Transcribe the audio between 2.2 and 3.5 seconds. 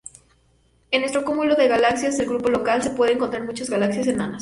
Grupo Local, se pueden encontrar